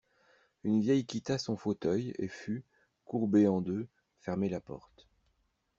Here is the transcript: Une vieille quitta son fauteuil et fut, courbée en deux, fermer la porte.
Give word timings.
Une 0.63 0.81
vieille 0.81 1.05
quitta 1.05 1.37
son 1.37 1.55
fauteuil 1.55 2.15
et 2.17 2.27
fut, 2.27 2.65
courbée 3.05 3.47
en 3.47 3.61
deux, 3.61 3.87
fermer 4.17 4.49
la 4.49 4.59
porte. 4.59 5.07